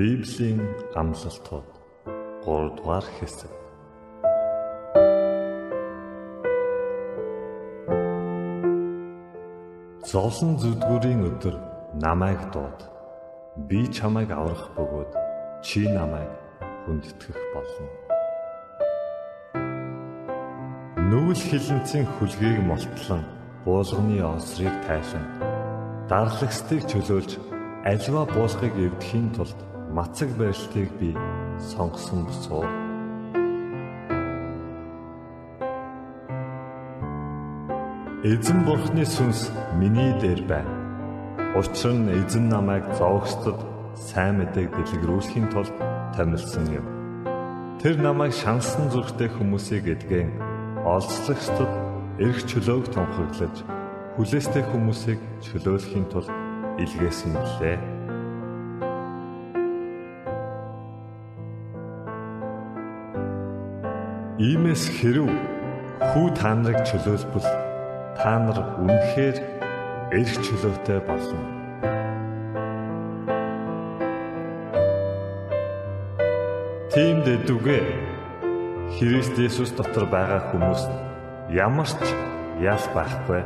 Библийн 0.00 0.60
амлалтууд 0.96 1.68
3 2.44 2.76
дугаар 2.76 3.04
хэсэг. 3.16 3.52
Зовлон 10.10 10.56
зүдгүүрийн 10.62 11.20
өдөр 11.28 11.56
намайг 12.00 12.40
дууд. 12.54 12.80
Би 13.68 13.84
чамайг 13.92 14.32
аврах 14.32 14.72
бөгөөд 14.72 15.12
чи 15.60 15.84
намайг 15.84 16.32
хүндэтгэх 16.88 17.40
болно. 17.52 17.88
Нүгэл 21.10 21.44
хилэнцийн 21.44 22.06
хүлгийг 22.16 22.56
молтлон 22.64 23.39
буулганы 23.64 24.18
осрыг 24.24 24.74
тайлан 24.86 25.26
дарлагстыг 26.10 26.82
чөлөөлж 26.90 27.32
альва 27.84 28.22
буулгыг 28.34 28.74
эвдэхийн 28.86 29.28
тулд 29.36 29.58
мацаг 29.96 30.30
барилтыг 30.38 30.88
би 31.00 31.10
сонгосон 31.70 32.24
босоо. 32.26 32.64
Эзэн 38.24 38.64
бурхны 38.66 39.04
сүнс 39.04 39.50
миний 39.80 40.12
дээр 40.20 40.42
байна. 40.44 40.74
Учир 41.56 41.92
нь 41.96 42.12
эзэн 42.20 42.48
намайг 42.48 42.84
зовгчдод 42.98 43.60
сайн 43.96 44.38
мэдээг 44.38 44.70
дэлгэрүүлэхийн 44.76 45.48
тулд 45.52 45.74
томилсон 46.16 46.66
юм. 46.68 46.86
Тэр 47.80 47.96
намайг 47.96 48.32
шансан 48.36 48.92
зүрхтэй 48.92 49.28
хүмүүсийг 49.32 49.88
эдгэн 49.88 50.30
олзлогчдод 50.84 51.89
эрх 52.20 52.44
чөлөөг 52.44 52.92
тунхаглаж 52.92 53.64
хүлээстэй 54.20 54.60
хүмүүсийг 54.68 55.20
чөлөөлөхийн 55.40 56.04
тулд 56.12 56.28
илгээсэн 56.76 57.32
билээ. 57.32 57.78
Иймээс 64.36 64.84
хэрв 65.00 65.32
хүү 66.12 66.26
та 66.36 66.52
нарыг 66.60 66.84
чөлөөлбөл 66.84 67.48
та 68.20 68.36
нар 68.36 68.58
үнэхээр 68.84 69.36
эрх 70.12 70.34
чөлөөтэй 70.44 71.00
болно. 71.08 71.40
Тийм 76.92 77.24
дэдүгэ 77.24 77.80
Христ 78.92 79.40
Есүс 79.40 79.72
дотор 79.72 80.04
байгаа 80.04 80.52
хүмүүс 80.52 81.09
ямар 81.50 81.86
ч 81.86 82.06
ял 82.62 82.84
байхгүй. 82.94 83.42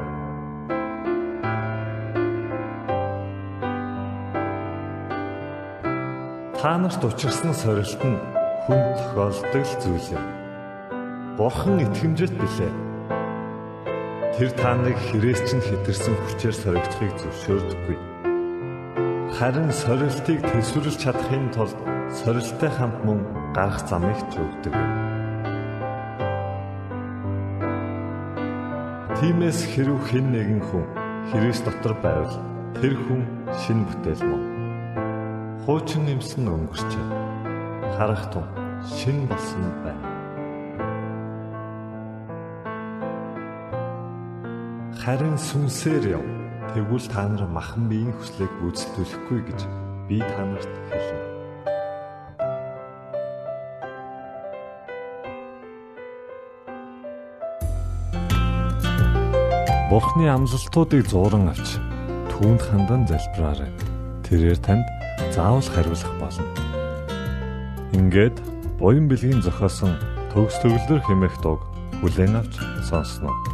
Та 6.61 6.77
нарт 6.77 7.01
учирсан 7.01 7.57
сорилт 7.57 8.03
нь 8.05 8.21
хүн 8.69 8.81
тохиолдог 8.93 9.65
зүйл 9.81 10.21
юм. 10.21 10.25
Бурхан 11.41 11.81
итгэмжит 11.81 12.37
билээ. 12.37 12.73
Тэр 14.37 14.51
та 14.53 14.77
нарыг 14.77 15.01
хэрэгч 15.09 15.49
нь 15.57 15.65
хэтэрсэн 15.65 16.15
хүчээр 16.29 16.57
соригдохыг 16.61 17.13
зөвшөөрдөггүй. 17.21 17.99
Харин 19.33 19.73
сорилтыг 19.73 20.45
төсвөрлж 20.45 20.97
чадахын 21.01 21.49
тулд 21.57 21.79
сорилттой 22.13 22.69
хамт 22.69 23.01
мөн 23.07 23.21
гарах 23.57 23.81
замыг 23.89 24.21
ч 24.29 24.37
өгдөг. 24.37 25.14
Тимээс 29.25 29.65
хэрв 29.73 30.05
хэн 30.05 30.37
нэгэн 30.37 30.61
хүн 30.69 30.85
Христ 31.33 31.65
дотор 31.65 31.97
байвал 32.05 32.37
тэр 32.77 32.93
хүн 32.93 33.25
шин 33.57 33.81
бүтээл 33.89 34.21
мөн. 34.21 34.43
Хуучин 35.65 36.05
юмсан 36.13 36.45
өнгөрчээ. 36.45 37.07
Харах 37.97 38.29
тун 38.29 38.45
шин 38.85 39.25
болсон 39.25 39.65
байна. 39.81 40.13
харин 45.01 45.41
сүнсээр 45.41 46.21
яв. 46.21 46.25
Тэгвэл 46.77 47.09
та 47.09 47.25
нар 47.25 47.49
махан 47.49 47.89
биеийн 47.89 48.13
хүслийг 48.21 48.53
гүйцэтгүүлэхгүй 48.61 49.41
гэж 49.49 49.61
би 50.05 50.21
та 50.21 50.45
нарт 50.45 50.73
Бурхны 59.95 60.27
амлалтуудыг 60.27 61.07
зууран 61.07 61.55
авч 61.55 61.79
түүнд 62.27 62.67
хандан 62.67 63.07
залбираарай. 63.07 63.71
Тэрээр 64.27 64.59
танд 64.59 64.83
заавал 65.31 65.63
хариулах 65.63 66.11
болно. 66.19 66.51
Ингээд 67.95 68.43
буян 68.83 69.07
бэлгийн 69.07 69.39
зохиосон 69.47 69.95
төгс 70.35 70.59
төгөлдөр 70.67 70.99
хэмээх 70.99 71.39
дуу 71.39 71.63
хүлээн 72.03 72.43
авч 72.43 72.59
сонсноо. 72.91 73.54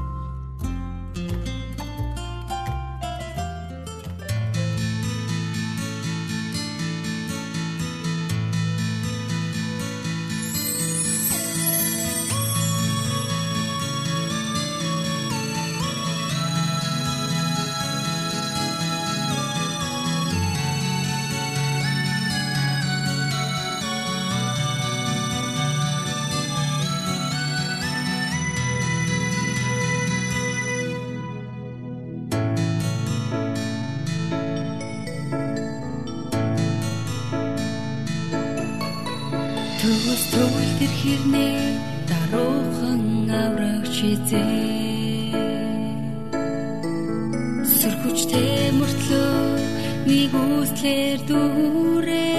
Сөргүчтэй 47.80 48.76
мөртлөө 48.76 49.56
нэг 50.04 50.32
үслэр 50.36 51.18
дүүрээ 51.28 52.29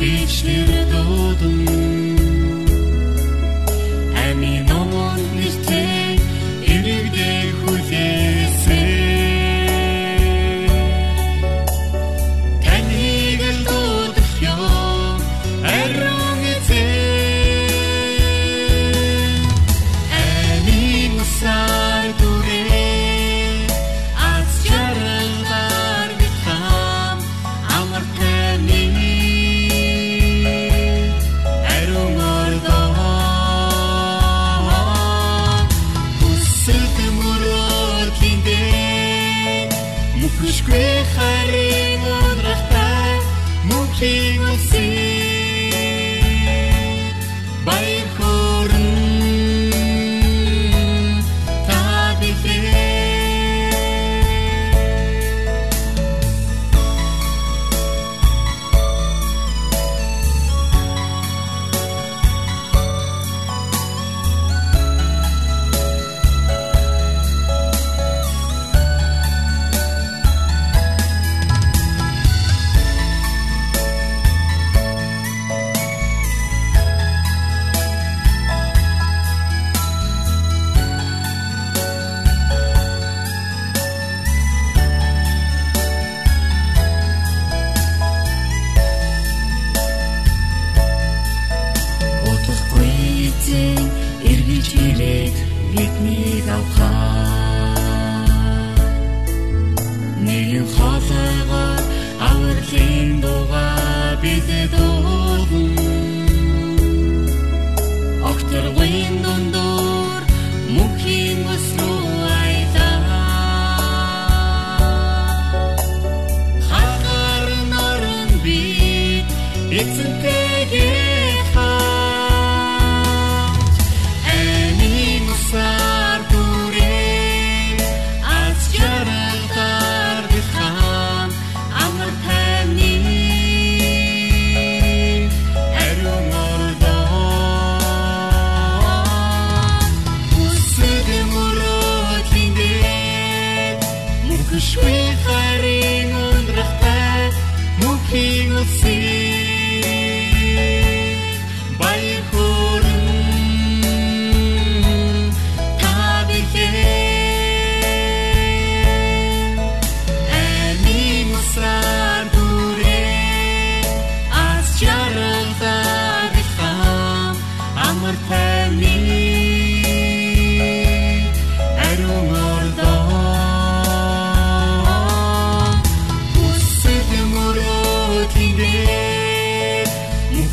geçtir 0.00 0.66
doğdum. 0.92 1.89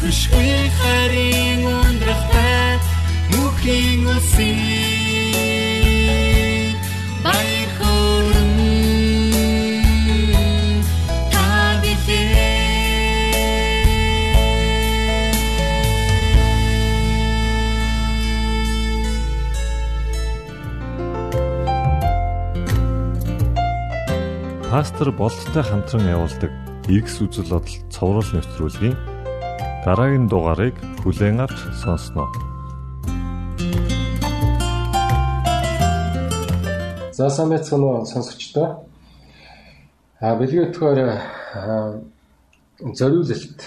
Мөхөшгүй 0.07 0.71
харин 0.79 1.67
ундрахтай 1.67 2.79
мөнхийн 3.33 4.07
үсээ 4.07 4.47
баяр 7.19 7.69
хүрэн 7.75 8.55
та 11.27 11.75
билээ 11.83 12.23
Пастор 24.71 25.11
болттой 25.11 25.63
хамтран 25.67 26.07
явуулдаг 26.07 26.51
Игс 26.87 27.19
үзэл 27.19 27.51
бодол 27.51 27.75
цовруул 27.91 28.31
нэвтрүүлгийн 28.31 28.95
дараагийн 29.87 30.27
дугаарыг 30.27 30.75
хүлээн 30.99 31.39
авч 31.47 31.59
сонсноо. 31.79 32.27
За 37.15 37.31
байцгаана 37.47 37.87
уу 37.87 38.05
сонсогчдоо. 38.05 38.83
А 40.19 40.35
бэлгийн 40.35 40.67
өтгөр 40.67 40.99
зориулалт 42.99 43.59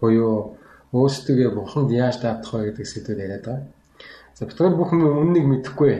буюу 0.00 0.56
өөрсдөө 0.96 1.52
бурханд 1.52 1.92
яаж 1.92 2.24
даатах 2.24 2.56
вэ 2.56 2.72
гэдэг 2.72 2.86
сэдвээр 2.88 3.20
яриад 3.20 3.44
байгаа. 3.44 3.68
За 4.32 4.48
битгаар 4.48 4.80
бүхэн 4.80 5.04
үннийг 5.04 5.44
мэдэхгүй. 5.44 5.94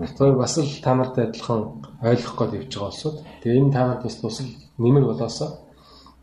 Битгаар 0.00 0.40
бас 0.40 0.56
л 0.56 0.72
та 0.80 0.96
нартай 0.96 1.28
адилхан 1.28 1.84
ойлгох 2.00 2.36
гээд 2.40 2.56
явж 2.64 2.72
байгаа 2.72 2.88
улсууд. 2.96 3.16
Тэгээ 3.44 3.60
энэ 3.60 3.74
та 3.76 3.82
нарт 3.84 4.02
бас 4.08 4.16
тусал 4.16 4.48
нэмэр 4.80 5.04
болоосоо 5.04 5.67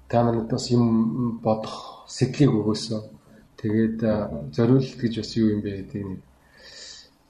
та 0.10 0.24
нарт 0.24 0.50
бас 0.52 0.70
юм 0.72 1.40
бодох 1.44 2.06
сэтлийг 2.08 2.52
өгөөсөө. 2.54 3.02
Тэгээд 3.62 4.00
зориулалт 4.56 5.00
гэж 5.02 5.14
бас 5.22 5.32
юу 5.38 5.58
юм 5.58 5.62
бэ 5.66 5.72
гэдэг 5.82 6.04
нэг 6.06 6.22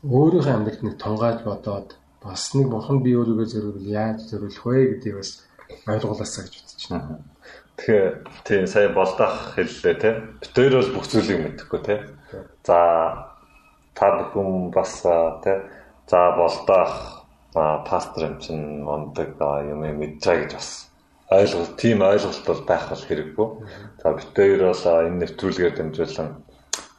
өөрийнхөө 0.05 0.53
амьдралд 0.53 0.84
нэг 0.84 0.96
тунгааж 1.00 1.39
бодоод 1.48 1.89
бас 2.22 2.53
нэг 2.53 2.67
бурхан 2.70 3.00
би 3.05 3.15
өөрийгөө 3.15 3.48
зориулвал 3.48 3.88
яаж 3.89 4.20
зориулах 4.29 4.65
вэ 4.65 5.00
гэдгийг 5.00 5.15
бас 5.22 5.32
ойлгуулаасаа 5.88 6.44
гэж 6.44 6.53
бодож 6.60 6.84
байна. 6.89 7.20
Тэгэхээр 7.77 8.13
тий 8.46 8.62
сая 8.67 8.89
болдох 8.94 9.36
хэллээ 9.55 9.96
те. 10.01 10.10
Битээр 10.41 10.74
бол 10.77 10.91
бүх 10.96 11.05
зүйлийг 11.10 11.39
мэдэхгүй 11.41 11.82
те. 11.86 11.96
За 12.67 12.79
та 13.96 14.05
бүхэн 14.20 14.72
бас 14.75 15.01
те 15.46 15.53
за 16.10 16.20
болдох 16.38 17.25
пастор 17.53 18.29
юм 18.29 18.36
чинь 18.44 18.84
мондөг 18.84 19.39
юм 19.39 19.79
байгаа 19.82 20.38
гэж 20.44 20.51
бас 20.53 20.91
ойлголт 21.29 21.77
тийм 21.77 22.01
ойлголт 22.01 22.46
бол 22.46 22.62
байх 22.67 22.89
бол 22.89 23.03
хэрэггүй. 23.08 23.48
За 24.01 24.13
битээр 24.13 24.62
бол 24.70 24.84
энэ 24.86 25.20
нэвтрүүлгээр 25.25 25.74
дамжуулан 25.77 26.29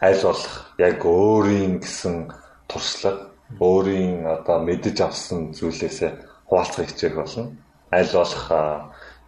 аль 0.03 0.23
болох 0.23 0.55
яг 0.79 0.99
өөрийн 1.05 1.79
гэсэн 1.81 2.33
туршлага 2.67 3.31
өөрийн 3.61 4.27
одоо 4.27 4.59
мэдэж 4.67 4.97
авсан 5.01 5.55
зүйлээсээ 5.55 6.11
хуваалцах 6.51 6.91
хичээх 6.91 7.15
болно. 7.15 7.55
Аль 7.95 8.13
болох 8.13 8.45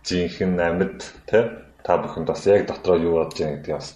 жинхэнэ 0.02 0.62
амьд 0.67 1.00
те 1.31 1.38
та 1.85 1.97
бүхэнд 2.02 2.28
бас 2.28 2.43
яг 2.47 2.67
дотроо 2.67 2.99
юу 2.99 3.14
бодож 3.23 3.38
байгаа 3.38 3.57
гэдгийг 3.57 3.78
бас 3.78 3.95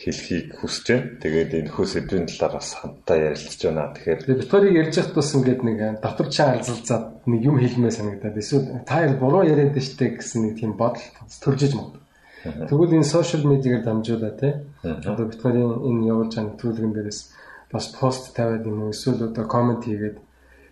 хэлхийг 0.00 0.56
хүсэж 0.56 0.86
байна. 0.88 1.08
Тэгээд 1.20 1.50
энэ 1.60 1.72
хөө 1.76 1.86
сэдвийн 1.92 2.24
талаар 2.24 2.56
бас 2.56 2.72
хамтдаа 2.72 3.16
ярилцж 3.20 3.60
байна. 3.68 3.92
Тэгэхээр 3.92 4.20
Тэгээ 4.24 4.40
битүүрийг 4.40 4.76
ярьж 4.80 4.94
байхад 4.96 5.16
бас 5.20 5.30
ингээд 5.36 5.60
нэг 5.60 5.78
дотор 6.00 6.28
чаа 6.32 6.48
алзалзаад 6.56 7.04
нэг 7.28 7.40
юм 7.44 7.56
хэлмээ 7.60 7.92
санагдаад 7.92 8.36
эсвэл 8.40 8.66
та 8.88 9.04
яар 9.04 9.20
буруу 9.20 9.44
яриад 9.44 9.76
штэ 9.76 10.16
гэсэн 10.16 10.40
нэг 10.40 10.54
тийм 10.56 10.72
бодол 10.80 11.04
төрж 11.44 11.60
иж 11.68 11.74
магад. 11.76 12.00
Тэгвэл 12.40 12.96
энэ 12.96 13.04
сошиал 13.04 13.44
медиагаар 13.44 13.84
дамжуулаад 13.84 14.36
те 14.40 14.64
одоо 14.80 15.26
битүүрийн 15.28 15.84
энэ 15.84 16.08
явуулж 16.08 16.32
байгаа 16.32 16.48
нэвтрүүлгэн 16.48 16.92
дээрээс 16.96 17.20
бас 17.68 17.86
пост 17.92 18.32
тавиад 18.32 18.64
юм 18.64 18.88
уу 18.88 18.96
эсвэл 18.96 19.28
одоо 19.28 19.44
комент 19.44 19.84
хийгээд 19.84 20.16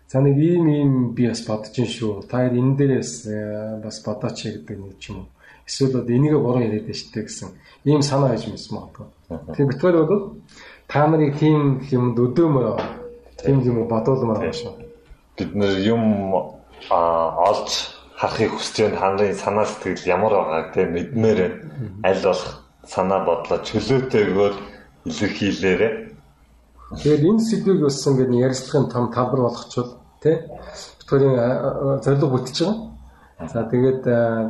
за 0.08 0.24
нэг 0.24 0.40
ийм 0.40 0.64
ийм 0.72 0.92
би 1.12 1.28
бас 1.28 1.44
бодож 1.44 1.76
ин 1.76 1.84
шүү. 1.84 2.24
Та 2.24 2.48
энэ 2.48 2.80
дээрээс 2.80 3.12
бас 3.84 4.00
бодооч 4.00 4.40
гэдэг 4.40 4.76
нэг 4.80 4.96
ч 4.96 5.12
юм 5.12 5.28
уу. 5.28 5.28
Эсвэл 5.68 6.00
одоо 6.00 6.16
энийг 6.16 6.40
буруу 6.40 6.64
яриад 6.64 6.88
штэ 6.88 7.28
гэсэн 7.28 7.52
ийм 7.84 8.00
санаа 8.00 8.32
иж 8.32 8.48
мэс 8.48 8.72
магадгүй. 8.72 9.17
Тэгээ 9.28 9.70
битүүр 9.72 9.96
бол 10.08 10.22
та 10.88 11.04
нарыг 11.04 11.36
тийм 11.36 11.84
юмд 11.92 12.16
өдөөмөр 12.16 12.80
тийм 13.44 13.60
юм 13.60 13.84
бодуулмаар 13.84 14.40
байна 14.40 14.56
шүү. 14.56 14.72
бид 15.36 15.54
нэр 15.54 15.74
юм 15.84 16.32
олж 16.88 17.70
харахыг 18.16 18.56
хүсэж 18.56 18.76
байна. 18.88 19.00
Ханарын 19.00 19.36
санаа 19.36 19.66
сэтгэл 19.68 20.08
ямар 20.08 20.32
байгааг 20.32 20.68
те 20.74 20.88
мэдмээр 20.88 21.40
аль 22.08 22.22
болох 22.24 22.64
санаа 22.88 23.20
бодлоо 23.28 23.58
чөлөөтэйгээр 23.68 24.54
илэрхийлээрэ. 25.08 25.88
Тэгээд 26.96 27.22
энэ 27.28 27.44
сэдвийг 27.44 27.80
бас 27.84 28.00
ингээд 28.08 28.32
ярилцлагын 28.32 28.88
том 28.88 29.12
талбар 29.12 29.40
болгочвол 29.44 29.92
тий 30.24 30.36
битүүрийн 31.04 31.36
зорилго 32.00 32.28
бүтэж 32.32 32.56
байгаа. 32.64 32.76
За 33.52 33.68
тэгээд 33.70 34.02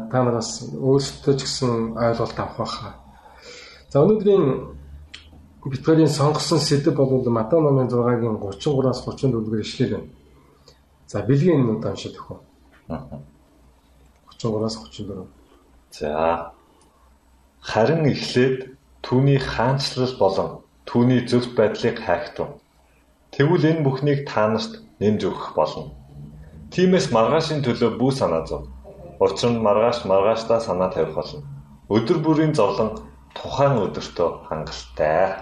та 0.08 0.16
нар 0.22 0.38
бас 0.38 0.62
өөрсдөө 0.62 1.34
ч 1.34 1.40
гэсэн 1.44 1.98
ойлголт 1.98 2.38
авах 2.38 2.56
байхаа. 2.62 3.07
За 3.88 4.04
өнөөдрийн 4.04 4.44
битгэлийн 5.64 6.12
сонгосон 6.12 6.60
сэдв 6.60 6.92
бол 6.92 7.24
Матай 7.32 7.60
номын 7.60 7.88
6-гийн 7.88 8.36
33-аас 8.36 9.00
34-ээр 9.08 9.64
ишлэл 9.64 9.92
байна. 9.96 10.12
За 11.08 11.24
бэлгийн 11.24 11.64
нүд 11.64 11.88
уншиж 11.88 12.12
өгөх. 12.20 12.44
33-аас 14.28 14.76
34. 14.92 15.24
За. 15.96 16.52
Харин 17.64 18.04
эхлээд 18.12 18.76
түүний 19.00 19.40
хаанчлал 19.40 20.12
болон 20.20 20.48
түүний 20.84 21.24
зөвхт 21.24 21.56
байдлыг 21.56 21.96
хайхтун. 22.04 22.60
Тэгвэл 23.32 23.64
энэ 23.72 23.84
бүхнийг 23.88 24.28
та 24.28 24.52
нарт 24.52 24.84
нэмж 25.00 25.20
өгөх 25.24 25.56
болно. 25.56 25.96
Тиймээс 26.76 27.08
маргаашийн 27.08 27.64
төлөө 27.64 27.96
бүү 27.96 28.12
санаа 28.12 28.44
зов. 28.44 28.68
Учир 29.16 29.48
нь 29.48 29.64
маргааш 29.64 30.04
маргаашдаа 30.04 30.60
санаа 30.60 30.92
тавих 30.92 31.16
болно. 31.16 31.40
Өдөр 31.88 32.20
бүрийн 32.20 32.52
зовлон 32.52 33.00
тухайн 33.34 33.78
өдөртөө 33.84 34.28
хангалттай. 34.48 35.36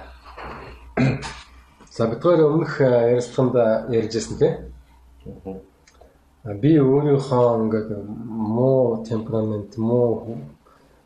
За 1.91 2.07
бидгээр 2.11 2.41
өмнөх 2.47 2.81
э, 2.81 3.17
ярилцлаганд 3.17 3.91
ярьжсэн 3.93 4.37
тийм. 4.41 4.55
Би 6.63 6.73
өөрийнхөө 6.79 7.47
ингээд 7.63 7.91
муу 8.57 9.03
темперамент, 9.05 9.77
муу 9.77 10.39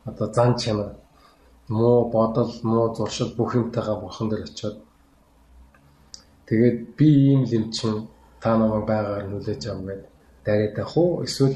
одоо 0.05 0.27
зан 0.33 0.57
чанар, 0.57 0.95
муу 1.67 2.09
бодол, 2.11 2.53
муу 2.63 2.93
зуршил 2.95 3.33
бүх 3.37 3.55
юмтайгаа 3.55 3.99
бурхан 4.01 4.29
дээр 4.29 4.43
очиод 4.43 4.77
тэгээд 6.51 6.77
би 6.99 7.07
ийм 7.31 7.41
л 7.47 7.53
юм 7.55 7.65
чинь 7.71 8.07
та 8.43 8.57
намайг 8.59 8.83
байгаар 8.85 9.23
нүлээж 9.31 9.63
ам 9.71 9.87
гэд 9.87 10.03
дараад 10.43 10.75
авах 10.79 10.97
уу 10.97 11.23
эсвэл 11.23 11.55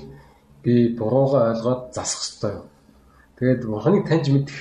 би 0.64 0.96
буруугаа 0.96 1.52
ойлгоод 1.52 1.92
засах 1.92 2.24
юу? 2.56 2.64
Тэгээд 3.36 3.68
бурханыг 3.68 4.08
таньж 4.08 4.32
мэдэх 4.32 4.56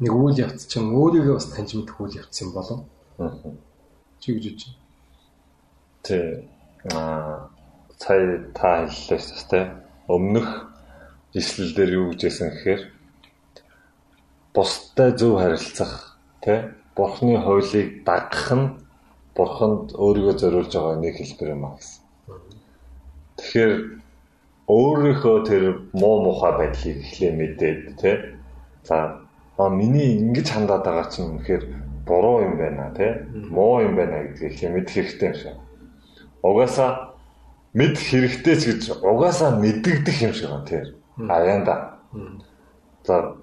нэг 0.00 0.12
үйл 0.12 0.36
явц 0.36 0.66
чинь 0.68 0.92
өөрийгөө 0.92 1.34
бас 1.40 1.48
таньж 1.52 1.72
мэдэх 1.76 1.96
үйл 2.00 2.18
явц 2.20 2.36
юм 2.42 2.50
болов. 2.52 2.80
Чи 4.20 4.36
гэж 4.36 4.44
үз. 4.52 4.64
Тэ 6.04 6.44
аа 6.92 7.48
цай 7.96 8.44
та 8.52 8.84
хэллээ 8.84 9.20
шүү 9.20 9.48
дээ. 9.50 9.64
Өмнөх 10.12 10.48
ишлэл 11.32 11.72
дээр 11.74 11.90
юу 11.96 12.06
гэжсэн 12.12 12.52
гэхээр 12.52 12.82
бусдад 14.54 15.16
зөв 15.20 15.40
харилцах 15.40 16.20
тэ 16.44 16.76
бурхны 16.96 17.40
хуулийг 17.40 18.04
дагах 18.04 18.52
нь 18.52 18.66
бурханд 19.36 19.92
өөрийгөө 19.96 20.36
зориулж 20.40 20.72
байгаа 20.72 20.96
нэг 21.00 21.16
хэлбэр 21.20 21.52
юм 21.56 21.64
аа 21.68 21.76
гэсэн. 21.76 22.04
Тэгэхээр 23.36 23.72
өөрийнхөө 24.68 25.36
тэр 25.44 25.64
муу 25.92 26.16
мухай 26.24 26.52
байдлыг 26.56 26.96
эхлээ 27.04 27.32
мэдээд 27.36 27.80
тэ 28.00 28.12
за 28.88 29.25
а 29.58 29.68
миний 29.68 30.20
ингэж 30.20 30.48
хандаад 30.52 30.84
байгаа 30.84 31.08
чинь 31.10 31.28
үнэхээр 31.32 31.64
буруу 32.06 32.44
юм 32.44 32.54
байна 32.60 32.92
тэ 32.94 33.26
муу 33.50 33.80
юм 33.80 33.96
байна 33.96 34.28
гэдгийг 34.36 34.72
мэдэх 34.72 34.94
хэрэгтэй 34.94 35.28
юм 35.28 35.36
шиг. 35.36 35.56
Угаасаа 36.42 37.16
мэд 37.72 37.96
хэрэгтэй 37.96 38.56
ч 38.56 38.62
гэж 38.68 38.82
угаасаа 39.00 39.56
мэддэгдэх 39.56 40.18
юм 40.22 40.32
шиг 40.32 40.48
байна 40.52 40.68
тэр. 40.68 40.86
Аяанда. 41.16 41.98
За 43.04 43.36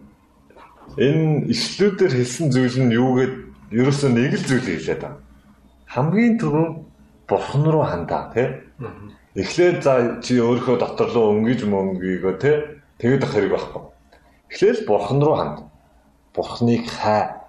энэ 0.98 1.50
ишлүүдээр 1.50 2.14
хэлсэн 2.14 2.48
зүйл 2.54 2.78
нь 2.86 2.94
юу 2.94 3.18
гэд 3.18 3.34
ерөөсөө 3.74 4.10
нэг 4.14 4.34
л 4.38 4.46
зүйлийг 4.46 4.80
хэлээд 4.80 5.02
байна. 5.02 5.18
Хамгийн 5.90 6.38
түрүүнд 6.38 6.74
бурхан 7.26 7.66
руу 7.66 7.86
хандаа 7.90 8.30
тий. 8.34 8.48
Эхлээд 9.34 9.82
за 9.82 10.22
чи 10.22 10.38
өөрийнхөө 10.38 10.78
дотор 10.78 11.10
руу 11.10 11.34
өнгөж 11.42 11.66
мөнгөйгөө 11.66 12.34
тий. 12.38 12.56
Тэгээд 13.02 13.26
ах 13.26 13.34
хэрэг 13.34 13.52
байхгүй. 13.58 13.82
Эхлээл 14.54 14.86
бурхан 14.86 15.20
руу 15.22 15.36
ханд. 15.36 15.58
Бурханыг 16.36 16.90
хай. 16.90 17.40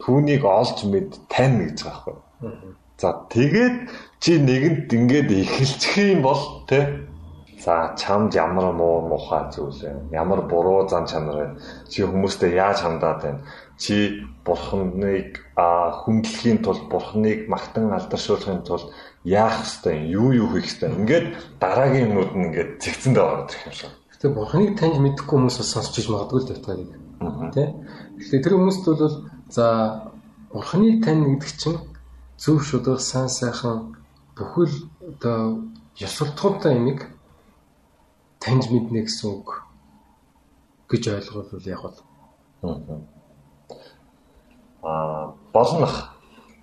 Түүнийг 0.00 0.44
олж 0.44 0.84
мэд 0.84 1.16
тань 1.32 1.58
гэж 1.64 1.78
байгаа 1.84 2.20
байхгүй. 2.40 2.74
За 3.00 3.08
тэгээд 3.32 3.76
чи 4.20 4.32
нэгэнт 4.40 4.88
ингээд 4.92 5.28
эхэлчих 5.32 5.96
юм 5.96 6.22
бол 6.22 6.64
тий 6.68 6.84
За 7.66 7.96
чамд 7.96 8.34
ямар 8.34 8.72
муу 8.72 9.08
мухай 9.08 9.50
зүйл 9.50 9.74
вэ? 9.80 10.12
Ямар 10.12 10.42
буруу 10.42 10.88
зан 10.88 11.06
чанар 11.06 11.36
вэ? 11.36 11.46
Чи 11.88 12.04
хүмүүстэй 12.04 12.52
яаж 12.54 12.84
хандаад 12.84 13.22
байна? 13.22 13.40
Чи 13.80 14.22
бурхныг 14.44 15.40
хүндлэхийн 15.56 16.60
тулд 16.60 16.86
бурхныг 16.92 17.48
магтан 17.48 17.90
алдаршуулахын 17.96 18.62
тулд 18.62 18.92
яах 19.24 19.64
ёстой 19.64 20.04
юм? 20.04 20.30
Юу 20.30 20.46
юу 20.46 20.48
хийх 20.52 20.68
ёстой? 20.68 20.92
Ингээд 20.92 21.26
дараагийн 21.58 22.12
юмнууд 22.12 22.32
нь 22.36 22.44
ингээд 22.52 22.70
зэгцэндээ 22.84 23.24
ороод 23.24 23.50
ирэх 23.50 23.66
юм 23.66 23.72
шиг. 23.72 23.90
Гэтэ 24.12 24.26
бурхныг 24.36 24.70
таньж 24.78 24.96
мэдхгүй 25.00 25.34
хүмүүс 25.40 25.56
бас 25.56 25.70
сонсч 25.72 25.94
иж 25.96 26.06
магадгүй 26.12 26.40
л 26.44 26.48
тавтайг. 26.52 26.92
Тэ? 27.56 27.72
Тэгэхээр 28.16 28.42
тэр 28.42 28.54
хүмүүст 28.56 28.84
бол 28.88 29.14
за 29.52 29.66
бурхныг 30.52 31.04
тань 31.04 31.24
гэдэг 31.36 31.52
чинь 31.60 31.80
зөв 32.40 32.64
шударга 32.64 33.00
сайн 33.00 33.28
сайхан 33.28 33.96
бүхэл 34.36 34.72
одоо 35.04 35.68
ёс 36.00 36.12
суртахуунтай 36.16 36.76
юмыг 36.80 37.12
таньж 38.40 38.72
мэднэ 38.72 39.04
гэсэн 39.04 39.28
үг 39.36 39.68
гэж 40.88 41.02
ойлгол 41.12 41.68
яг 41.68 41.80
бол. 41.84 41.98
Аа 44.82 45.34
болнох. 45.52 46.16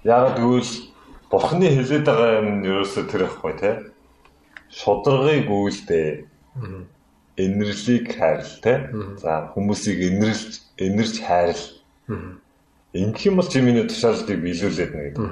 Яг 0.04 0.38
гэвэл 0.38 0.72
бурхны 1.30 1.68
хэлээд 1.70 2.06
байгаа 2.06 2.40
юм 2.42 2.48
нь 2.62 2.66
ерөөсөө 2.66 3.04
тэр 3.10 3.30
ихгүй 3.30 3.54
те. 3.62 3.72
Шударгыг 4.70 5.50
үйлдээ. 5.50 6.10
Инэрлийг 7.38 8.14
хайрл 8.16 8.52
те. 8.62 8.90
За 9.22 9.54
хүмүүсийг 9.54 10.00
инэрлж 10.00 10.62
инэрч 10.78 11.16
хайрл. 11.24 11.66
Ингэх 12.94 13.26
юм 13.26 13.42
бол 13.42 13.50
чи 13.50 13.62
миний 13.62 13.88
тушаалдыг 13.90 14.38
биелүүлээд 14.38 14.92
нэ 14.94 15.02
гэдэг. 15.18 15.28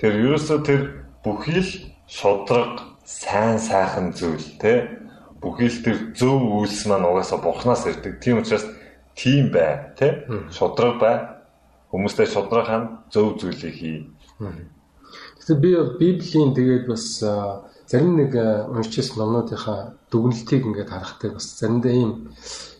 Тэгэхээр 0.00 0.22
ерөөсөө 0.32 0.58
тэр 0.64 0.80
бүхий 1.20 1.60
л 1.60 1.72
шудраг 2.08 2.96
сайн 3.04 3.60
сайхан 3.60 4.16
зүйл 4.16 4.40
те 4.56 5.02
бүхэл 5.42 5.82
тэр 5.82 5.98
зөв 6.14 6.38
үйлс 6.38 6.86
маань 6.86 7.04
угаасаа 7.10 7.42
бурхнаас 7.42 7.84
ирдэг. 7.90 8.22
Тийм 8.22 8.40
учраас 8.40 8.64
тийм 9.18 9.50
бай, 9.50 9.90
тэ? 9.98 10.22
Шудраг 10.54 11.02
бай. 11.02 11.16
Хүмүүстэй 11.90 12.30
шудраг 12.30 12.66
хань 12.70 12.88
зөв 13.10 13.42
зүйлийг 13.42 13.74
хий. 13.74 14.06
Тэгэхээр 14.38 15.60
би 15.60 15.70
Библийн 15.98 16.54
тэгээд 16.54 16.86
бас 16.86 17.18
зарим 17.92 18.16
нэг 18.16 18.32
уншиж 18.72 19.12
номнуудынхаа 19.20 20.00
дүгнэлтийг 20.08 20.64
ингээд 20.64 20.88
харахтай 20.88 21.30
бас 21.36 21.46
заримдаа 21.60 21.92
ийм 21.92 22.32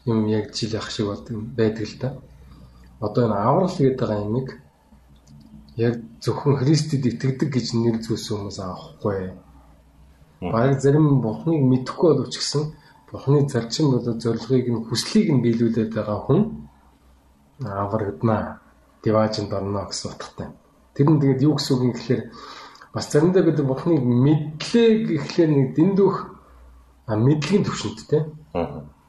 юм 0.08 0.24
яг 0.32 0.56
жил 0.56 0.72
ах 0.80 0.88
шиг 0.88 1.12
байдаг 1.52 1.84
л 1.84 1.96
да. 2.00 2.08
Одоо 3.04 3.28
энэ 3.28 3.36
аврал 3.36 3.76
гэдэг 3.76 4.08
юмыг 4.08 4.48
яг 5.76 6.00
зөвхөн 6.24 6.56
Христэд 6.56 7.04
итгэдэг 7.04 7.48
гэж 7.52 7.66
нэр 7.76 7.96
зүүсэн 8.00 8.36
хүмүүс 8.40 8.58
авахгүй 8.64 9.36
Бараг 10.42 10.80
зарим 10.80 11.20
бурхныг 11.20 11.62
мэдэхгүй 11.62 12.14
боловч 12.14 12.34
гэсэн 12.40 12.74
бурхны 13.10 13.46
зарчим 13.46 13.94
болоо 13.94 14.18
зорилгыг 14.18 14.66
нь 14.74 14.84
хүслийг 14.90 15.30
нь 15.30 15.42
биелүүлээд 15.44 15.94
байгаа 15.94 16.18
хүн 16.26 16.40
аврагдана. 17.62 18.58
Диважинд 19.04 19.52
орно 19.54 19.86
гэсэн 19.86 20.10
утгатай. 20.10 20.48
Тэр 20.94 21.06
нь 21.14 21.20
тэгээд 21.22 21.44
юу 21.46 21.54
гэсэн 21.54 21.72
үг 21.78 21.82
юм 21.86 21.92
гэхээр 21.94 22.22
бас 22.92 23.10
заримдаа 23.12 23.42
бид 23.42 23.58
бурхныг 23.64 24.04
мэдлээ 24.04 24.88
гэхлээр 25.08 25.50
нэг 25.50 25.68
дэндүүх 25.76 26.16
мэдлэгийн 27.08 27.64
төвшөнттэй. 27.64 28.22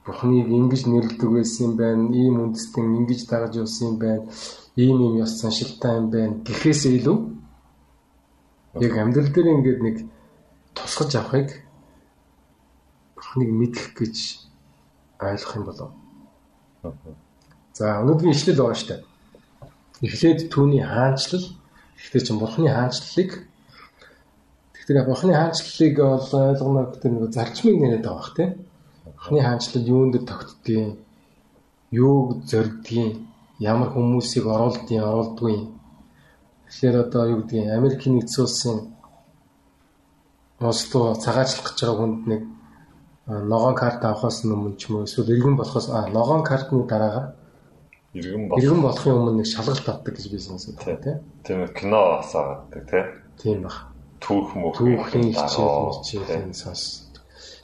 Бурхныг 0.05 0.47
ингэж 0.47 0.83
нэрлдэг 0.87 1.29
байсан 1.31 1.63
юм 1.67 1.73
байна. 1.77 2.03
Ийм 2.11 2.35
үндэстэн 2.43 2.95
ингэж 3.03 3.27
дагаж 3.27 3.53
явсан 3.59 3.95
юм 3.95 3.97
байна. 3.99 4.23
Ийм 4.75 4.97
юм 5.03 5.13
ёс 5.19 5.35
заншилтай 5.39 5.99
юм 5.99 6.07
байна. 6.11 6.39
Гэхээсээ 6.47 6.95
илүү 6.99 7.17
яг 8.79 8.93
амьдрал 8.97 9.31
дээр 9.31 9.47
ингээд 9.51 9.79
нэг 9.83 9.97
тусгаж 10.73 11.11
авахыг 11.15 11.49
бурхныг 13.15 13.49
мэдэх 13.51 13.93
гэж 13.99 14.15
ойлгох 15.19 15.55
юм 15.55 15.65
болов. 15.67 15.91
За 17.73 17.99
өнөөдрийн 18.01 18.35
ишлэл 18.35 18.59
байгаа 18.59 18.79
дээ. 18.87 19.01
Эхлээд 20.03 20.39
түүний 20.51 20.83
хаанчлал 20.83 21.47
гэхдээ 21.95 22.21
чинь 22.27 22.39
бурхны 22.41 22.67
хаанчлалыг 22.67 23.31
тэгэхээр 24.83 25.07
бурхны 25.07 25.33
хаанчлалыг 25.33 25.95
бол 25.95 26.27
ойлгоно 26.27 26.81
гэдэг 26.91 27.11
нэг 27.11 27.31
зарчмыг 27.31 27.77
нэрэд 27.79 28.03
байгаа 28.03 28.19
бах 28.19 28.31
тийм. 28.35 28.51
Бурхны 29.15 29.39
хаанчлал 29.39 29.87
юунд 29.87 30.11
дэр 30.13 30.25
тогтдгийг, 30.27 30.99
юуг 31.91 32.43
зордгийг, 32.43 33.23
ямар 33.63 33.89
хүмүүсийг 33.95 34.43
оруулдгийг, 34.43 34.99
оруулдгүй. 35.07 35.71
Тэгэхээр 36.67 36.95
одоо 36.99 37.23
юу 37.31 37.39
гэдгийг 37.47 37.71
Америкийн 37.71 38.19
нэгдсэн 38.19 38.43
улсын 38.43 38.77
Осло 40.59 41.15
цагаачлах 41.15 41.75
гэж 41.75 41.79
байгаа 41.81 41.97
хүнд 41.99 42.27
нэг 42.27 42.41
ногоон 43.27 43.75
карт 43.75 44.03
авахаас 44.03 44.43
өмнө 44.43 44.75
ч 44.79 44.87
юм 44.87 44.99
уу 44.99 45.07
эсвэл 45.07 45.31
иргэн 45.31 45.55
болохоос 45.59 45.87
ногоон 46.11 46.43
картны 46.43 46.83
дараагаар 46.87 47.35
иргэн 48.13 48.47
болох. 48.47 48.63
Иргэн 48.63 48.81
болохын 48.81 49.15
өмнө 49.15 49.33
нэг 49.39 49.47
шалгалт 49.47 49.87
авдаг 49.89 50.13
гэж 50.15 50.25
би 50.31 50.39
сонсоод 50.39 50.79
байна 50.79 51.19
тийм 51.43 51.59
ээ 51.63 51.75
кино 51.75 52.19
асаадаг 52.19 52.83
тийм 52.87 53.05
тийм 53.39 53.57
баг 53.63 53.92
түүх 54.23 54.55
мөх 54.55 54.79
түүхийн 54.79 55.35
хичээл 55.35 55.99
хичээл 55.99 56.53
сонс 56.55 57.11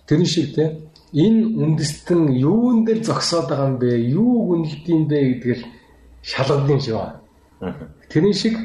тэрний 0.09 0.27
шиг 0.27 0.55
тийм 0.55 0.89
энэ 1.13 1.41
үндэстэн 1.57 2.33
юун 2.37 2.85
дээр 2.85 3.01
зогсоод 3.05 3.49
байгаа 3.49 3.69
юм 3.69 3.77
бэ? 3.81 3.89
Юу 4.13 4.33
үнэлдэм 4.53 5.01
бэ 5.09 5.17
гэдгээр 5.41 5.61
шалгадсан 6.21 6.79
шиг 6.81 6.95
байна. 6.97 7.19
Тэрэн 8.09 8.33
шиг 8.33 8.55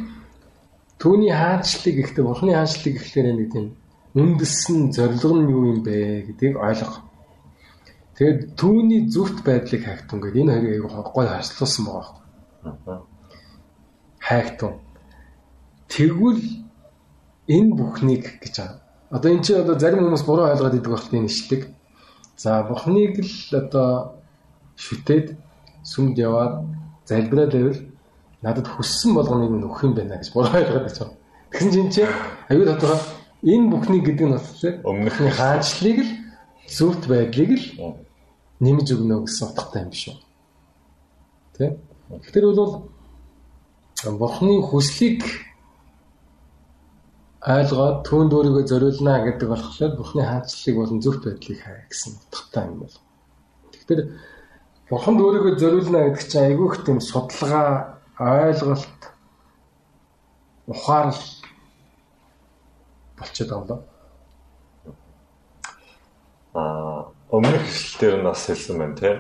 түүний 1.01 1.33
хаанчлалыг 1.33 1.97
ихтэй 2.01 2.25
бурхны 2.25 2.53
хаанчлалыг 2.53 2.97
ихлээр 3.01 3.29
нэг 3.33 3.49
тийм 3.53 3.67
үндэссэн 4.17 4.93
зорилго 4.93 5.37
нь 5.41 5.53
юу 5.53 5.63
юм 5.73 5.81
бэ 5.85 6.29
гэдгийг 6.29 6.57
ойлго. 6.57 7.01
Тэгээд 8.17 8.41
түүний 8.57 9.09
зүвт 9.09 9.45
байдлыг 9.45 9.85
хайхтун 9.85 10.21
гэдэг 10.21 10.41
энэ 10.45 10.53
хоёрыг 10.53 10.73
аягүй 10.85 11.13
гой 11.13 11.27
харьцуулсан 11.29 11.85
байгаа. 11.85 13.05
Хайхтун. 14.21 14.75
Тэгвэл 15.89 16.64
энэ 17.49 17.75
бүхнийг 17.77 18.41
гэж 18.41 18.55
байгаа. 18.59 18.81
Одоо 19.11 19.31
эн 19.31 19.43
чинь 19.43 19.61
одоо 19.61 19.79
зарим 19.79 20.05
хүмүүс 20.05 20.25
буруу 20.25 20.49
ойлгоод 20.49 20.75
идэг 20.75 20.93
багт 20.93 21.13
энэ 21.13 21.29
ишдэг. 21.29 21.63
За 22.37 22.63
бурхныг 22.65 23.21
л 23.21 23.57
одоо 23.57 24.19
шүтээд 24.77 25.37
сүмд 25.85 26.19
яваад 26.19 26.67
залбираад 27.07 27.53
байвал 27.53 27.81
надад 28.43 28.67
хүссэн 28.67 29.15
болгоныг 29.15 29.53
нь 29.53 29.67
өгөх 29.69 29.85
юм 29.85 29.95
байна 29.95 30.19
гэж 30.19 30.33
буруу 30.33 30.57
ойлгоод 30.57 30.89
байгаа. 30.89 31.11
Тэгсэн 31.53 31.71
чинь 31.71 31.93
чи 31.93 32.03
аюул 32.49 32.75
тодорхой 32.75 33.01
энэ 33.45 33.71
бүхний 33.71 34.01
гэдэг 34.01 34.27
нь 34.27 34.35
болохоор 34.35 34.75
өмнөхний 34.89 35.31
хаанчлалыг 35.31 35.99
л 36.01 36.11
зөвхт 36.67 37.05
байдлыг 37.07 37.51
л 37.61 37.67
нэмж 38.65 38.87
өгнө 38.89 39.29
гэсэн 39.29 39.45
утгатай 39.53 39.83
юм 39.85 39.91
биш 39.93 40.05
үү? 40.09 40.17
Тэ? 41.55 41.77
Тэгэхээр 42.09 42.47
бол 42.57 42.89
бурхны 44.19 44.61
хүслийг 44.65 45.23
ойлгоод 47.45 48.09
түүнд 48.09 48.33
өөрийгөө 48.33 48.65
зориулна 48.65 49.21
гэдэг 49.21 49.49
болохоор 49.53 49.93
Бурхны 50.01 50.25
хаанчлалыг 50.25 50.77
болон 50.81 51.01
зөвхт 51.05 51.29
байдлыг 51.29 51.61
хай 51.61 51.85
гэсэн 51.93 52.17
утгатай 52.17 52.65
юм 52.73 52.79
бол. 52.81 52.97
Тэгэхээр 53.69 54.01
Бурханд 54.89 55.21
өөрийгөө 55.21 55.55
зориулна 55.61 56.01
гэдэг 56.09 56.25
чинь 56.25 56.47
айгүй 56.49 56.67
их 56.73 56.77
тийм 56.89 56.99
судалгаа, 57.05 58.01
ойлголт, 58.17 59.01
ухаарл 60.73 61.21
болчиход 63.21 63.67
даа. 63.69 63.81
Аа, 66.57 67.13
өмнөх 67.29 67.61
хэсэлтээр 67.61 68.25
нь 68.25 68.25
бас 68.25 68.41
хэлсэн 68.49 68.77
байна 68.81 68.97
те. 68.97 69.11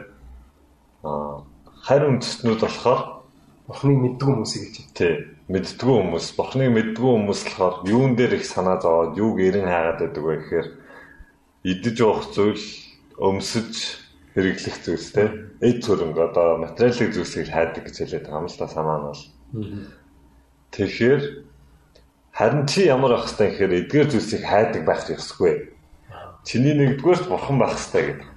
Аа, 1.04 1.44
харь 1.84 2.08
үндэстнүүд 2.08 2.60
болохоор 2.64 3.20
Бурхныг 3.68 3.98
мэддэг 4.00 4.28
хүмүүсийг 4.32 4.64
хэлж 4.72 4.96
байна. 4.96 5.33
Мэддгүү 5.44 5.96
хүмүүс 6.00 6.26
бурхныг 6.40 6.72
мэддгүү 6.72 7.10
хүмүүс 7.20 7.40
болохоор 7.44 7.74
юун 7.84 8.16
дээр 8.16 8.40
их 8.40 8.48
санаа 8.48 8.80
зовоод 8.80 9.12
юуг 9.20 9.36
эрен 9.44 9.68
хаагаад 9.68 10.00
байдаг 10.00 10.24
вэ 10.24 10.36
гэхээр 10.40 10.68
идэж 11.68 11.96
уух 12.00 12.32
зүйл 12.32 12.64
өмсөж 13.20 13.72
хэрэглэх 14.32 14.76
зүйлс 14.80 15.08
те. 15.12 15.52
Эд 15.60 15.84
хөрөнгө 15.84 16.32
одоо 16.32 16.64
материалын 16.64 17.12
зүйлсийг 17.12 17.52
хайдаг 17.52 17.84
гэж 17.84 17.96
хэлээд 18.00 18.24
байгаа 18.24 18.40
юм 18.40 18.48
л 18.48 18.56
та 18.56 18.66
санаа 18.72 18.96
нь 18.96 19.04
бол. 19.04 19.22
Тэгэхээр 20.72 21.22
харин 22.32 22.64
чи 22.64 22.88
ямар 22.88 23.12
байх 23.20 23.28
хэвтэй 23.28 23.48
гэхээр 23.52 23.72
эдгээр 23.84 24.08
зүйлсийг 24.16 24.42
хайдаг 24.48 24.82
байх 24.88 25.04
ёсгүй. 25.12 25.76
Чиний 26.48 26.72
нэгдүгээрт 26.72 27.28
бурхан 27.28 27.60
байх 27.60 27.76
хэвтэй 27.76 28.04
гэдэг. 28.16 28.28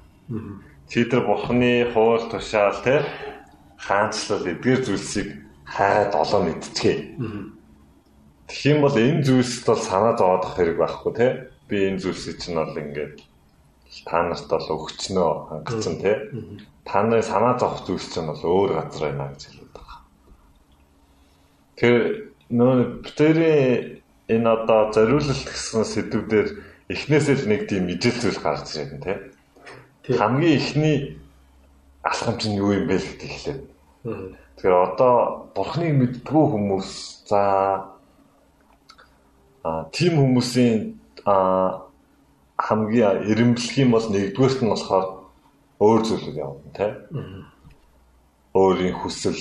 Чи 0.92 1.08
тэр 1.08 1.24
бурханы 1.24 1.88
хууль 1.96 2.28
тушаал 2.28 2.84
те 2.84 3.08
хаанчлал 3.80 4.44
эдгээр 4.44 4.84
зүйлсийг 4.84 5.47
хайгаад 5.68 6.14
олоо 6.16 6.42
мэдчихээ. 6.48 6.98
Тэгэх 8.48 8.66
юм 8.72 8.80
бол 8.82 8.96
энэ 8.96 9.24
зүйлсд 9.28 9.68
бол 9.68 9.84
санаа 9.84 10.16
зовоодох 10.16 10.56
хэрэг 10.56 10.78
байхгүй 10.80 11.14
те. 11.20 11.28
Би 11.68 11.92
энэ 11.92 12.00
зүйлсийг 12.00 12.40
чинь 12.40 12.56
бол 12.56 12.72
ингээд 12.72 13.20
та 14.08 14.24
нарт 14.24 14.48
бол 14.48 14.88
өгчнөө 14.88 15.30
хангацсан 15.52 15.96
те. 16.00 16.32
Та 16.88 17.04
нарын 17.04 17.24
санаа 17.28 17.60
зовох 17.60 17.84
зүйлс 17.84 18.08
чинь 18.16 18.32
бол 18.32 18.40
өөр 18.40 18.72
газар 18.80 19.12
байна 19.12 19.36
гэж 19.36 19.44
хэлээд 19.52 19.72
байгаа. 19.76 20.00
Тэр 21.76 21.96
нөө 22.48 23.04
битэрийн 23.04 24.00
энэ 24.32 24.48
одоо 24.48 24.92
зориулалт 24.96 25.44
гэсэн 25.44 25.84
сэдвүүдээр 25.84 26.48
эхнээсээ 26.88 27.36
л 27.44 27.46
нэг 27.52 27.62
тийм 27.68 27.92
мэдээлэл 27.92 28.24
зүйл 28.24 28.40
гарч 28.40 28.80
ирээд 28.80 29.04
те. 29.04 29.14
Хамгийн 30.08 30.56
эхний 30.56 31.20
алхам 32.04 32.40
чинь 32.40 32.56
юу 32.56 32.72
юм 32.72 32.88
бэ 32.88 32.96
гэдэг 32.96 33.28
эхлээд. 33.28 33.62
Тэгэхээр 34.04 34.76
одоо 34.94 35.16
бурхныг 35.56 35.94
мэддгүү 35.98 36.46
хүмүүс 36.54 36.90
за 37.30 37.42
а 39.64 39.84
тийм 39.92 40.14
хүмүүсийн 40.22 40.98
а 41.26 41.88
хамгийн 42.58 43.26
эренблэх 43.30 43.78
юм 43.78 43.92
бол 43.94 44.08
нэгдүгээрт 44.10 44.60
нь 44.64 44.72
болохоор 44.72 45.08
өөр 45.80 46.02
зүйлүүд 46.08 46.38
явна 46.38 46.72
тий. 46.74 46.92
Өөрийн 48.58 48.96
хүсэл 48.98 49.38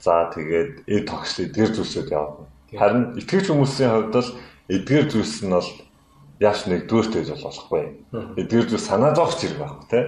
за 0.00 0.30
тэгээд 0.34 0.88
эд 0.90 1.04
тогш 1.06 1.38
эдгээр 1.44 1.70
зүйлсүүд 1.74 2.08
явна. 2.10 2.48
Харин 2.74 3.14
итгэж 3.20 3.44
хүмүүсийн 3.52 3.92
хувьд 3.92 4.16
л 4.18 4.30
эдгээр 4.72 5.06
зүйлс 5.12 5.36
нь 5.46 5.54
бол 5.54 5.70
яаш 6.42 6.66
нэгдүгээрт 6.66 7.12
байж 7.14 7.30
болохгүй. 7.38 7.84
Эдгээр 8.40 8.66
зүйл 8.72 8.88
санаа 8.88 9.14
зовх 9.14 9.38
зэрэг 9.38 9.58
байхгүй 9.62 9.86
тий. 9.92 10.04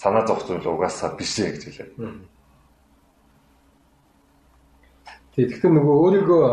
Санаа 0.00 0.24
зовх 0.24 0.48
зүйл 0.48 0.64
угаасаа 0.64 1.12
биш 1.18 1.36
ээ 1.42 1.52
гэж 1.52 1.62
хэлээ. 1.68 1.90
Тэгэхээр 5.38 5.70
нөгөө 5.70 5.96
өөрийгөө 6.02 6.46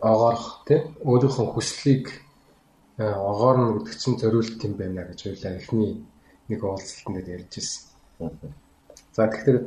огоорох 0.00 0.64
тий 0.64 0.80
өөрийнхөө 1.04 1.46
хүслийг 1.52 2.08
огоорно 2.96 3.76
гэдэг 3.84 4.00
чинь 4.00 4.16
зориулт 4.16 4.64
юм 4.64 4.74
байна 4.80 5.04
гэж 5.04 5.18
хоёлаа 5.28 5.52
эхний 5.60 5.92
нэг 6.48 6.60
уулзалтанд 6.64 7.28
ярьж 7.28 7.52
ирсэн. 7.60 7.84
За 9.12 9.28
тэгэхээр 9.28 9.58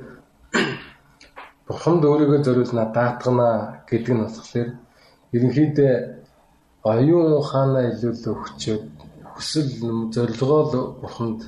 бурханд 1.70 2.02
өөрийгөө 2.02 2.42
зориулна 2.42 2.90
даатгана 2.90 3.86
гэдэг 3.86 4.10
нь 4.10 4.24
болохоор 4.26 4.70
ерөнхийдөө 5.38 5.94
оюун 6.82 7.38
ухаанаа 7.38 7.94
илүү 7.94 8.26
өгчөөд 8.26 8.86
хүсэл 9.38 9.70
зорилгоо 10.10 10.62
л 10.66 10.98
бурханд 10.98 11.46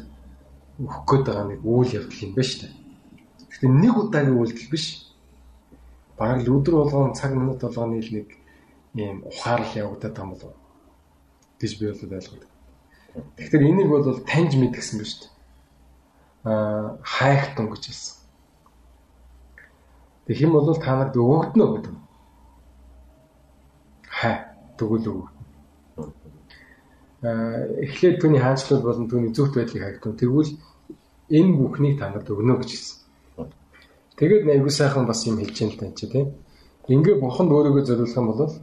өгөх 0.78 1.02
гээд 1.10 1.26
байгаа 1.26 1.46
нэг 1.50 1.62
үйл 1.66 1.90
явдал 1.98 2.22
юм 2.22 2.38
байна 2.38 2.50
шүү 2.54 2.62
дээ. 2.62 2.74
Тэгэхээр 3.50 3.74
нэг 3.82 3.94
удаагийн 3.98 4.38
үйлдэл 4.38 4.70
биш 4.70 5.03
бараг 6.18 6.46
л 6.46 6.54
өдөр 6.58 6.76
болгон 6.82 7.14
цаг 7.14 7.34
минут 7.34 7.62
болгоны 7.62 8.00
л 8.00 8.12
нэг 8.14 8.28
ийм 8.96 9.24
ухаарл 9.26 9.72
явагдаад 9.74 10.14
байгаа 10.14 10.26
юм 10.26 10.34
болов 10.34 10.54
гэж 11.60 11.72
би 11.80 11.86
бол 11.90 12.18
ойлгоод. 12.18 12.46
Тэгэхээр 13.38 13.68
энийг 13.70 13.90
бол 13.90 14.20
таньж 14.28 14.54
мэдгсэн 14.58 15.00
ба 15.00 15.06
шүү 15.06 15.20
дээ. 15.22 15.32
Аа 16.50 16.98
хайхтун 17.02 17.68
гэж 17.72 17.84
хэлсэн. 17.88 18.16
Тэг 20.28 20.36
хэм 20.38 20.52
бол 20.54 20.76
та 20.78 20.94
нарт 20.98 21.16
өгөгднө 21.16 21.66
гэдэг. 21.74 21.96
Хай 24.08 24.36
тэгвэл 24.78 25.10
өгөгднө. 25.12 25.42
Аа 27.24 27.60
эхлээд 27.86 28.20
түүний 28.22 28.42
хаанчлал 28.42 28.82
болон 28.84 29.08
түүний 29.10 29.32
зөвхт 29.34 29.56
байдлыг 29.56 29.84
хайхтун. 29.84 30.18
Тэгвэл 30.20 30.52
энэ 31.30 31.58
бүхнийг 31.58 31.96
та 32.00 32.10
нарт 32.10 32.30
өгнө 32.30 32.60
гэж 32.60 32.70
хэлсэн. 32.72 33.03
Тэгээд 34.18 34.46
айгуу 34.48 34.70
сайхан 34.70 35.06
бас 35.06 35.26
юм 35.26 35.38
хэлж 35.38 35.58
юм 35.62 35.72
тань 35.78 35.96
чи 35.96 36.08
тийм. 36.08 36.36
Ингээ 36.88 37.20
бурханд 37.20 37.52
өөрийгөө 37.52 37.84
зориулах 37.86 38.18
юм 38.18 38.28
бол 38.28 38.54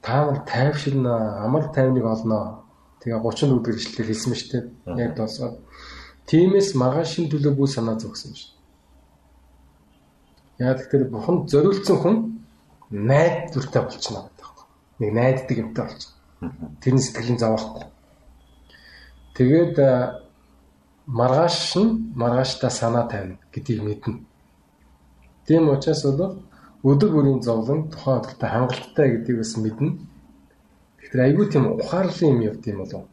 та 0.00 0.24
нар 0.24 0.40
тайвширна, 0.46 1.44
амар 1.44 1.68
тайвныг 1.74 2.04
олно. 2.04 2.64
Тэгээ 3.00 3.20
34 3.20 3.60
дэх 3.62 3.76
ишлэлээр 3.76 4.08
хэлсэн 4.08 4.30
мэт 4.32 4.50
тийм. 4.50 4.64
Яг 4.96 5.16
тоосоо. 5.16 5.60
Тимээс 6.26 6.74
маргаашийн 6.74 7.28
төлөө 7.28 7.52
бүх 7.54 7.70
санаа 7.70 8.00
зогсон 8.00 8.32
шүү. 8.34 8.56
Яг 10.58 10.80
тэгэхээр 10.80 11.12
бурханд 11.12 11.50
зориулсан 11.52 11.96
хүн 12.00 12.16
найдвартай 12.90 13.82
болчихно 13.82 14.24
гэдэг 14.24 14.48
байна. 14.48 14.64
Нэг 14.98 15.10
найддаг 15.12 15.56
юмтай 15.58 15.84
болчихно. 15.84 16.16
Тэрний 16.80 17.04
сэтгэлийн 17.04 17.38
зовоохгүй. 17.38 17.84
Тэгээд 19.36 19.76
маргааш 21.06 21.76
нь 21.76 22.16
маргааштай 22.16 22.70
санаа 22.70 23.04
тавина 23.04 23.36
гэдгийг 23.52 23.82
мэднэ. 23.84 24.24
Тийм 25.46 25.68
учраас 25.70 26.02
бол 26.18 26.34
өдөр 26.90 27.10
бүрийн 27.14 27.40
зовлон 27.42 27.88
тухайн 27.90 28.18
өдөртөө 28.20 28.48
хангалттай 28.50 29.06
гэдгийг 29.10 29.38
бас 29.42 29.52
мэднэ. 29.56 29.90
Тэгэхээр 30.98 31.24
айгүй 31.26 31.46
тийм 31.50 31.64
ухаарлын 31.72 32.32
юм 32.34 32.40
явд 32.50 32.64
юм 32.66 32.78
болов. 32.82 33.04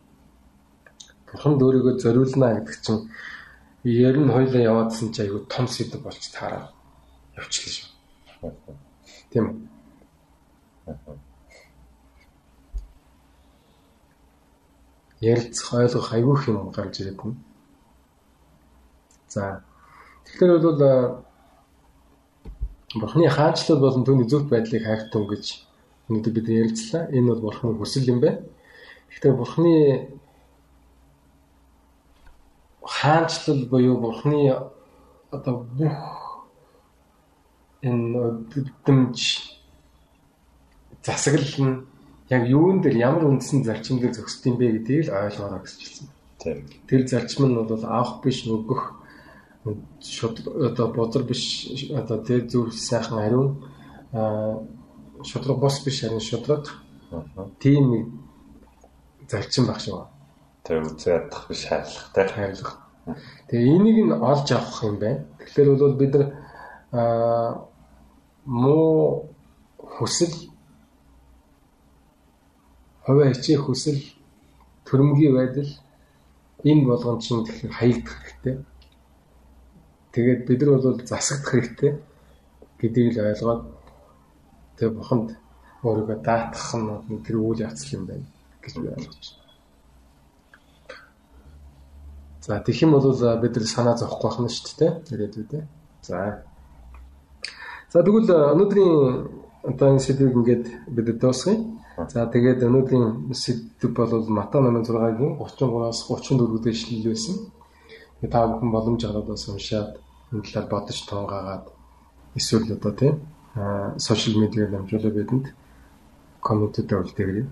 Бурханд 1.30 1.62
өөрийгөө 1.66 1.94
зориулна 2.04 2.48
гэдэг 2.58 2.78
чинь 2.86 3.02
ер 3.84 4.16
нь 4.18 4.34
хоёлаа 4.36 4.62
яваадсан 4.70 5.14
чи 5.14 5.20
айгүй 5.26 5.42
том 5.54 5.66
сэдв 5.68 6.02
болч 6.02 6.24
таараа 6.34 6.74
явчихлаа 7.38 7.74
шүү. 7.78 7.90
Тийм 9.32 9.46
үү? 9.50 9.58
ярилцах 15.24 15.74
ойлгох 15.74 16.10
айгүй 16.14 16.36
юм 16.48 16.72
гарч 16.76 17.00
ирээд 17.00 17.18
байна. 17.18 17.38
За 19.30 19.64
тэгэхээр 20.26 20.52
бол 20.60 20.82
Бурхны 22.94 23.30
хаанчлал 23.30 23.80
болон 23.80 24.06
түүний 24.06 24.30
зөвхт 24.30 24.50
байдлыг 24.50 24.84
хайртун 24.86 25.26
гэж 25.28 25.66
өнөөдөр 26.10 26.34
бид 26.34 26.48
ярилцлаа. 26.50 27.10
Энэ 27.10 27.34
бол 27.34 27.50
Бурхны 27.50 27.74
хүсэл 27.78 28.12
юм 28.12 28.20
байна. 28.22 28.46
Гэхдээ 29.10 29.34
Бурхны 29.34 29.74
хаанчлал 32.84 33.66
буюу 33.66 33.98
бурхны 33.98 34.56
одоо 35.32 35.66
бүх 35.78 35.98
энэ 37.82 38.16
өдөрдмж 38.16 39.20
засаглал 41.04 41.58
нь 41.60 41.76
яг 42.30 42.44
юун 42.48 42.82
дээр 42.82 42.96
ямар 42.98 43.26
үндсэн 43.28 43.64
зарчим 43.64 44.00
дээр 44.00 44.14
зөксд 44.16 44.48
юм 44.48 44.56
бэ 44.58 44.72
гэдгийг 44.72 45.12
ойлгоорой 45.12 45.62
гэж 45.64 45.80
хэлсэн. 45.80 46.08
Тийм. 46.40 46.58
Тэр 46.88 47.02
зарчим 47.08 47.44
нь 47.48 47.56
бол 47.56 47.84
авах 47.84 48.24
биш 48.24 48.46
нөгөх 48.48 49.03
шууд 50.02 50.36
одоо 50.68 50.88
бузар 50.94 51.24
биш 51.24 51.44
одоо 51.92 52.18
тэр 52.24 52.48
зөв 52.52 52.72
сайхан 52.74 53.20
ариун 53.20 53.50
аа 54.14 54.60
шудраг 55.24 55.58
бос 55.60 55.84
биш 55.86 56.02
харин 56.02 56.20
шудраг 56.20 56.84
Аа. 57.14 57.50
тийм 57.60 57.92
нэг 57.92 58.06
зарчим 59.30 59.68
баг 59.68 59.80
шиг. 59.80 59.94
Тэр 60.64 60.82
үзээ 60.82 61.14
ядах 61.14 61.48
биш 61.48 61.68
хайрлахтай. 61.68 62.28
хайрлах. 62.28 62.80
Тэгээ 63.50 63.76
энийг 63.78 63.98
нь 64.08 64.12
олж 64.12 64.48
авах 64.52 64.84
юм 64.84 64.98
байна. 64.98 65.26
Тэгэхээр 65.40 65.70
бол 65.78 65.96
бид 65.96 66.14
нар 66.16 66.26
аа 66.92 67.70
муу 68.46 69.30
хүсэл 69.78 70.34
хувиа 73.06 73.34
хичээх 73.34 73.62
хүсэл 73.66 74.02
төрөмгийн 74.86 75.34
байдал 75.38 75.72
энэ 76.64 76.88
болгон 76.88 77.20
чинь 77.20 77.46
тэгэхээр 77.46 77.74
хаягдах 77.78 78.16
хэрэгтэй. 78.24 78.56
Тэгээд 80.14 80.46
бид 80.48 80.62
нар 80.62 80.78
бол 80.78 81.02
засагдах 81.02 81.52
хэрэгтэй 81.52 81.92
гэдгийг 82.80 83.18
л 83.18 83.26
ойлгоод 83.34 83.62
тэг 84.78 84.90
буханд 84.94 85.28
өөрийгөө 85.84 86.18
даатгах 86.22 86.70
нь 86.78 87.24
тэр 87.26 87.38
үйл 87.42 87.66
явц 87.66 87.82
юм 87.92 88.06
байна 88.06 88.28
гэж 88.62 88.74
би 88.78 88.88
ойлгож 88.94 89.26
байна. 89.34 89.44
За 92.46 92.60
тэгэх 92.60 92.84
юм 92.84 92.92
бол 92.92 93.10
бид 93.42 93.56
нар 93.56 93.66
санаа 93.66 93.96
зовхгүй 93.98 94.30
байх 94.30 94.40
нь 94.40 94.54
шүү 94.54 94.76
дээ. 94.80 94.92
Ирээдүйдээ. 95.14 95.64
За. 96.04 96.44
За 97.90 98.04
тэгвэл 98.04 98.30
өнөөдрийн 98.54 98.94
одоо 99.64 99.88
энэ 99.96 100.04
сэдвийг 100.04 100.36
ингээд 100.36 100.66
бид 100.92 101.18
дуусгая. 101.24 101.58
За 102.12 102.28
тэгээд 102.28 102.68
өнөөдрийн 102.68 103.32
сэдв 103.32 103.96
бол 103.96 104.28
Матай 104.28 104.60
8:6-гийн 104.60 105.40
33-аас 105.40 106.00
34 106.06 106.64
дэх 106.64 106.76
ишлэл 106.76 107.08
байсан. 107.16 107.36
Тэгээд 107.38 107.63
та 108.32 108.48
бүхэн 108.48 108.72
боломж 108.72 109.02
гаргадаас 109.04 109.48
уншаад 109.50 109.90
энэ 110.32 110.44
талаар 110.46 110.68
бодож 110.72 111.00
тонгаагаад 111.10 111.64
эсвэл 112.40 112.74
одоо 112.76 112.92
тийм 112.92 113.16
сошиал 113.98 114.40
медиагаар 114.42 114.72
дамжуулаад 114.72 115.16
бидэнд 115.18 115.46
комментэд 116.42 116.92
өгдөгрэй. 116.92 117.46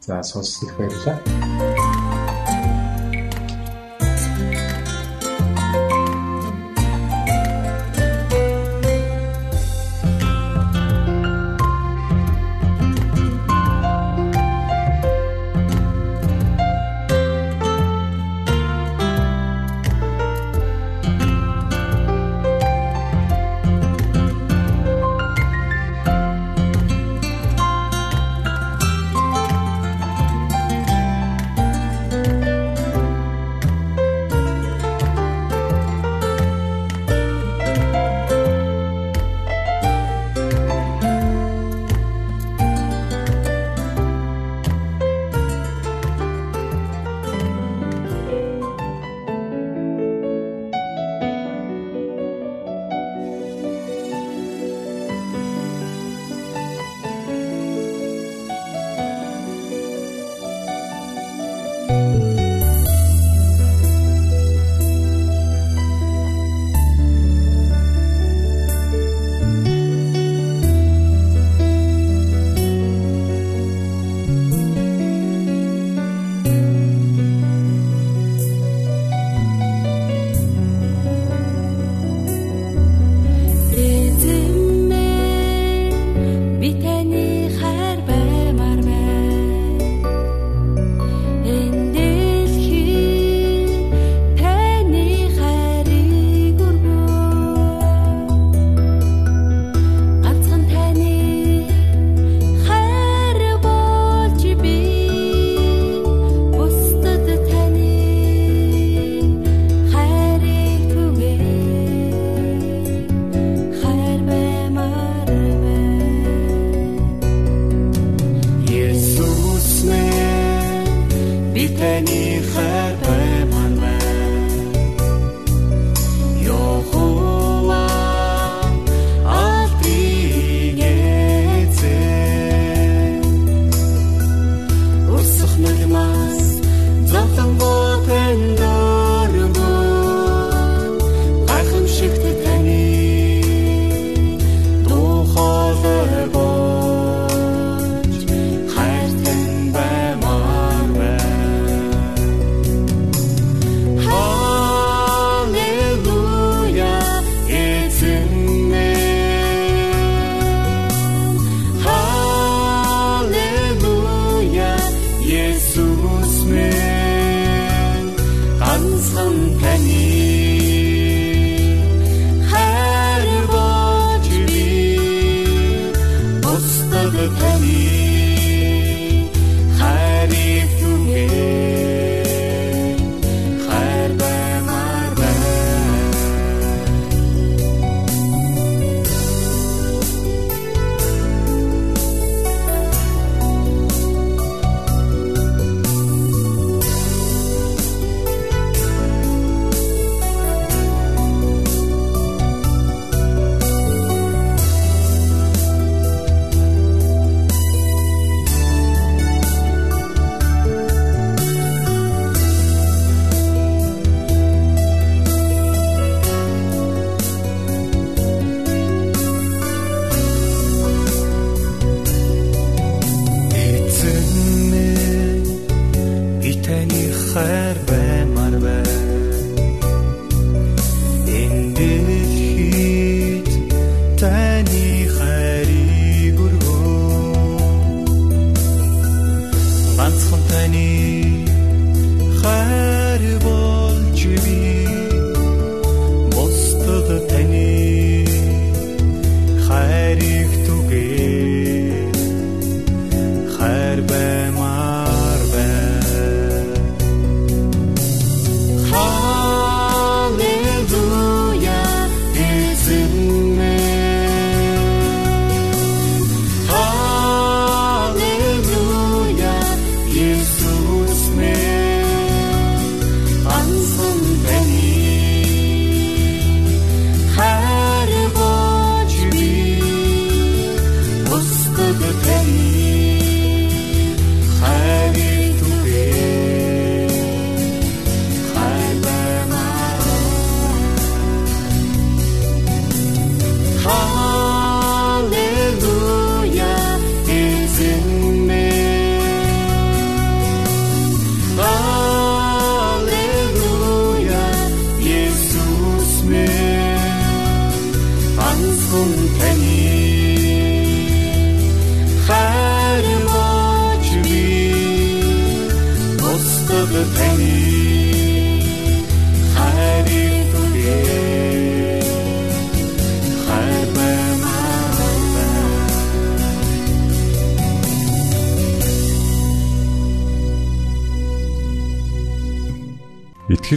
За 0.00 0.22
сонссонд 0.22 0.72
баярлалаа. 0.76 1.87